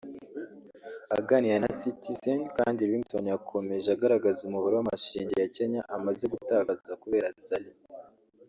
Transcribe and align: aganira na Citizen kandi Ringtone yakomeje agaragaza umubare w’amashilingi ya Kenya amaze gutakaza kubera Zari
aganira 1.17 1.55
na 1.63 1.71
Citizen 1.81 2.39
kandi 2.57 2.89
Ringtone 2.89 3.27
yakomeje 3.33 3.87
agaragaza 3.91 4.39
umubare 4.43 4.73
w’amashilingi 4.75 5.33
ya 5.41 5.47
Kenya 5.55 5.81
amaze 5.95 6.23
gutakaza 6.33 6.93
kubera 7.03 7.27
Zari 7.47 7.71